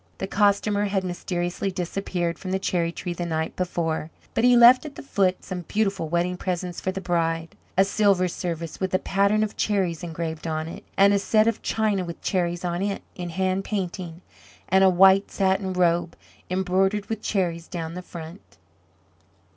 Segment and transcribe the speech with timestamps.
[0.17, 4.83] The Costumer had mysteriously disappeared from the cherry tree the night before, but he left
[4.83, 8.97] at the foot some beautiful wedding presents for the bride a silver service with a
[8.97, 13.03] pattern of cherries engraved on it, and a set of china with cherries on it,
[13.13, 14.21] in hand painting,
[14.69, 16.15] and a white satin robe,
[16.49, 18.41] embroidered with cherries down the front.